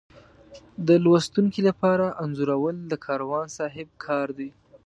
د 0.87 0.89
لوستونکي 1.03 1.61
لپاره 1.69 2.05
انځورول 2.23 2.77
د 2.91 2.93
کاروان 3.05 3.45
صاحب 3.57 3.89
کار 4.05 4.27
دی. 4.39 4.49